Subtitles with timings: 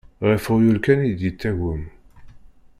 [0.29, 1.83] Ɣef uɣyul kan i d-yettagem.